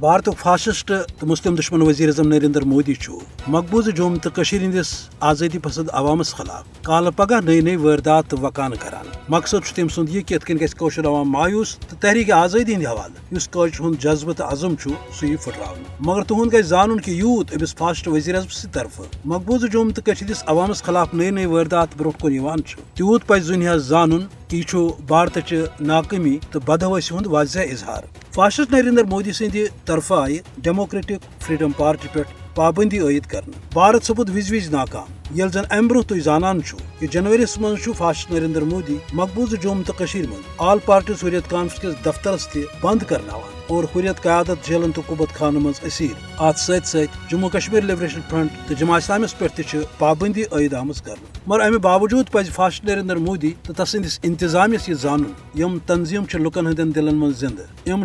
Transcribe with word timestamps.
Bharat 0.00 0.28
fascist 0.38 0.90
تو 1.20 1.26
مسلم 1.26 1.54
دشمن 1.54 1.82
وزیر 1.82 2.08
اعظم 2.08 2.28
نریندر 2.28 2.62
مودی 2.62 2.94
مقبوض 3.48 3.88
جوم 3.88 4.14
تو 4.16 4.30
ہندس 4.52 4.92
آزادی 5.20 5.58
پسند 5.58 5.88
عوامس 5.92 6.32
خلاف 6.34 6.64
کال 6.82 7.10
پگہ 7.16 7.40
نئی 7.44 7.60
نئی 7.60 7.76
واردات 7.76 8.30
تو 8.30 8.36
کران 8.50 9.08
مقصد 9.28 9.74
تم 9.76 9.88
سند 9.88 10.14
یہ 10.14 10.20
کت 10.20 10.44
کن 10.44 10.58
گھر 10.60 11.06
عوام 11.06 11.30
مایوس 11.30 11.76
تو 11.80 11.96
تحریک 12.00 12.30
آزادی 12.30 12.74
ہند 12.74 12.86
حوالہ 12.86 13.36
اس 13.36 13.50
قوش 13.50 13.80
ہند 13.80 14.00
جذبہ 14.02 14.32
تو 14.32 14.44
عزم 14.44 14.74
سہ 14.76 15.36
پھٹرا 15.44 15.72
مگر 16.00 16.22
تہد 16.22 16.52
گھر 16.52 16.62
زان 16.62 16.98
کہ 17.00 17.10
یوت 17.10 17.52
امس 17.52 17.74
فاسٹ 17.74 18.08
وزیر 18.08 18.34
اعظم 18.34 18.52
سی 18.52 18.68
طرف 18.72 19.00
مقبوض 19.24 19.64
جوم 19.72 19.90
تو 19.90 20.10
ہندس 20.12 20.42
عوامس 20.46 20.82
خلاف 20.82 21.14
نئی 21.14 21.30
نئی 21.30 21.46
واردات 21.46 21.96
برو 21.96 22.10
کن 22.18 22.62
تیوت 22.94 23.26
پز 23.26 23.48
دنیا 23.48 23.76
زان 23.84 24.18
کہ 24.48 24.56
یہ 24.56 24.88
بھارت 25.06 25.38
چہ 25.46 25.64
ناکامی 25.82 26.36
تو 26.50 26.60
بدہوسی 26.60 27.14
ہند 27.14 27.26
واضح 27.26 27.72
اظہار 27.72 28.19
فاشسٹ 28.34 28.72
نریندر 28.72 29.04
مودی 29.04 29.32
سند 29.32 29.56
طرف 29.84 30.12
آئی 30.12 30.38
ڈیموکریٹک 30.62 31.24
فریڈم 31.42 31.72
پارٹی 31.76 32.08
پہ 32.12 32.20
پابندی 32.54 32.98
عائد 32.98 33.26
کرنا 33.26 33.58
بھارت 33.72 34.04
سپود 34.04 34.30
وز 34.30 34.52
وز 34.52 34.68
ناکام۔ 34.70 35.38
یل 35.38 35.48
زن 35.52 35.64
ام 35.70 35.88
برہ 35.88 36.02
تھی 36.08 36.20
زانان 36.20 36.60
کہ 36.98 37.06
جنورس 37.06 37.58
من 37.58 37.74
فاشسٹ 37.96 38.30
نریندر 38.30 38.62
مودی 38.62 38.96
مقبوضہ 39.12 39.56
جوم 39.62 39.82
تو 39.86 39.92
من 40.14 40.40
آل 40.58 40.78
پارٹی 40.84 41.12
حریت 41.22 41.50
کانفرنس 41.50 41.80
کس 41.82 42.04
دفترس 42.04 42.46
تہ 42.48 42.58
بند 42.80 43.02
کرنا 43.08 43.59
اور 43.70 43.84
حریت 43.84 44.22
قیادت 44.22 44.68
جیلن 44.68 44.92
تو 44.92 45.02
قبت 45.06 45.34
خانہ 45.34 45.58
من 45.58 45.72
اسیر۔ 45.82 46.42
ات 46.42 46.58
ست 46.58 46.86
ست 46.86 47.30
جموں 47.30 47.48
کشمیر 47.48 47.82
لبریشن 47.82 48.20
فرنٹ 48.30 48.68
تو 48.68 48.74
جماع 48.74 48.96
اسلامس 48.96 49.38
پہ 49.38 49.46
پابندی 49.98 50.42
عائد 50.52 50.74
آم 50.74 50.90
کر 51.04 51.14
مگر 51.46 51.60
امہ 51.60 51.78
باوجود 51.78 52.30
پز 52.30 52.50
فاسٹ 52.50 52.84
نریندر 52.84 53.16
مودی 53.16 53.52
تو 53.62 53.72
تسندس 53.72 54.18
انتظامیس 54.22 54.88
یہ 54.88 54.94
زان 54.94 55.22
یم 55.54 55.78
تنظیم 55.86 56.24
لکن 56.34 56.66
ہند 56.66 56.94
دلن 56.94 57.16
من 57.16 57.32
زندہ 57.32 57.88
یم 57.88 58.04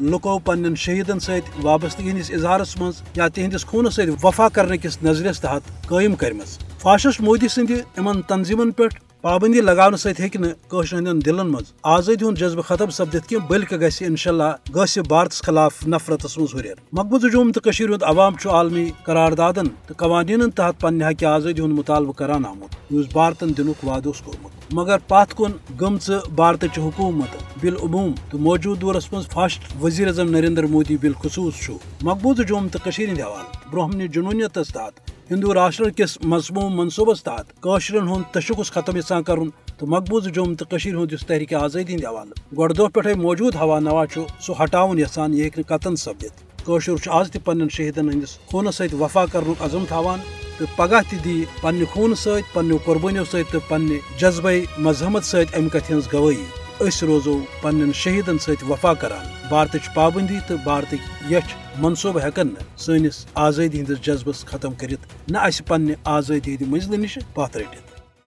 لکو 0.00 0.38
پن 0.38 0.74
شہیدن 0.74 1.20
ست 1.20 1.50
وابستگی 1.62 2.10
ہندس 2.10 2.30
اظہارس 2.30 2.76
من 2.78 2.90
یا 3.16 3.28
تہندس 3.28 3.66
خونس 3.66 3.94
ست 3.94 4.24
وفا 4.24 4.48
کرنے 4.48 4.76
کس 4.76 5.02
نظریس 5.02 5.40
تحت 5.40 5.88
قائم 5.88 6.14
کرم 6.14 6.40
فاسسٹ 6.78 7.20
مودی 7.20 7.48
سند 7.48 7.70
ان 7.96 8.22
تنظیمن 8.22 8.70
پہ 8.70 8.82
پابندی 9.24 9.60
لگانے 9.60 9.96
ستھ 9.96 10.20
ہند 10.20 11.22
دلن 11.26 11.48
مز 11.48 11.72
آزادی 11.82 12.24
ہند 12.24 12.38
جذبہ 12.38 12.62
ختم 12.62 12.90
سپدت 12.90 13.26
کی 13.28 13.36
بلکہ 13.36 13.76
گھس 13.76 14.02
انشاء 14.06 14.30
اللہ 14.30 14.72
گھس 14.74 14.98
بھارتس 14.98 15.42
خلاف 15.42 15.86
نفرتس 15.86 16.38
مز 16.38 16.54
ہریر۔ 16.54 16.74
مقبوضہ 16.92 17.26
جوم 17.26 17.52
تو 17.52 17.60
ہند 17.80 18.02
عوام 18.02 18.34
عالمی 18.44 18.90
قراردادن 19.04 19.68
تو 19.86 19.94
قوانین 19.96 20.50
تحت 20.50 20.80
پنہ 20.80 21.04
حق 21.04 21.24
آزادی 21.24 21.62
ہند 21.62 21.72
مطالبہ 21.72 22.12
کران 22.12 22.44
آمت 22.46 22.76
اس 22.90 23.06
بھارتن 23.12 23.56
دنک 23.56 23.84
وعد 23.86 24.06
کورمت۔ 24.24 24.72
مگر 24.72 24.98
پات 25.08 25.34
کن 25.34 25.52
گمچ 25.80 26.10
بھارت 26.34 26.64
حکومت 26.78 27.42
بالعموم 27.60 28.12
تو 28.30 28.38
موجود 28.38 28.80
دورس 28.80 29.12
مز 29.12 29.28
فاسٹ 29.28 29.72
وزیر 29.82 30.06
اعظم 30.06 30.30
نریندر 30.30 30.66
مودی 30.66 30.96
بالخصوص 30.96 31.70
مقبوضہ 32.02 32.42
جوم 32.42 32.68
تو 32.68 32.78
ہند 32.88 33.20
حوالہ 33.20 33.68
برہمن 33.72 34.06
جنونیت 34.06 34.54
تحت 34.54 35.13
ہندو 35.30 35.52
راشٹر 35.54 35.90
کس 35.96 36.16
مضموم 36.22 36.76
منصوبس 36.76 37.22
تحت 37.24 37.52
قشرن 37.62 38.08
ہند 38.08 38.22
تشخص 38.32 38.70
ختم 38.72 38.96
یسان 38.96 39.22
کرن 39.22 39.48
تو 39.78 39.86
مقبوض 39.86 40.26
جوم 40.34 40.54
تو 40.54 40.64
ہند 40.74 41.12
اس 41.12 41.24
تحریک 41.26 41.54
آزادی 41.54 41.94
ہند 41.94 42.04
حوالہ 42.04 42.56
گۄڈٕ 42.56 42.76
دۄہ 42.76 42.88
پٮ۪ٹھے 42.94 43.14
موجود 43.20 43.54
ہوا 43.60 43.78
نوا 43.80 44.04
سہ 44.46 44.62
ہٹاون 44.62 44.98
یژھان 44.98 45.34
یہ 45.34 45.42
ہیٚکہِ 45.42 45.58
نہٕ 45.58 45.68
قطن 45.68 45.96
سپدِتھ 45.96 46.42
کٲشُر 46.66 47.08
آز 47.18 47.30
تہِ 47.30 47.44
پننٮ۪ن 47.44 47.68
شہیدن 47.76 48.10
ہندس 48.12 48.36
خونس 48.50 48.74
سۭتۍ 48.76 49.00
وفا 49.00 49.24
کرنُک 49.32 49.62
عزم 49.64 49.84
تھاوان 49.88 50.18
تو 50.58 50.64
پگہ 50.76 51.00
تہِ 51.10 51.18
دی 51.24 51.44
پننہِ 51.60 51.86
خوٗنہٕ 51.92 52.20
سۭتۍ 52.24 52.52
پننٮ۪و 52.52 52.78
قۄربٲنیو 52.84 53.24
سۭتۍ 53.24 53.50
تہٕ 53.52 53.68
پننہِ 53.68 53.98
جذبے 54.20 54.60
مذہمت 54.78 55.24
سۭتۍ 55.24 55.56
امہِ 55.56 55.70
کتھِ 55.72 55.90
ہٕنٛز 55.90 56.12
گوٲہی 56.12 56.63
أسۍ 56.80 57.06
روزو 57.06 57.40
پننٮ۪ن 57.62 57.92
شہیدن 57.92 58.38
سۭتۍ 58.38 58.68
وفا 58.68 58.94
کران، 58.94 59.26
بھارتٕچ 59.48 59.94
پابندی 59.94 60.38
تہٕ 60.46 60.64
بھارتٕکۍ 60.64 61.32
یچھ 61.32 61.54
منصوبہٕ 61.78 62.22
ہٮ۪کن 62.22 62.46
نہٕ 62.46 62.78
سٲنِس 62.78 63.26
آزٲدی 63.34 63.80
ہٕنٛدِس 63.80 64.00
جذبس 64.06 64.44
ختم 64.44 64.74
کٔرِتھ، 64.74 65.30
نہ 65.30 65.38
اسہِ 65.38 65.66
پننہِ 65.66 65.94
آزٲدی 66.04 66.54
ہٕنٛدِ 66.54 66.68
منزلہِ 66.68 66.98
نِش 66.98 67.18
پتھ 67.34 67.56
رٔٹِتھ۔ 67.56 67.93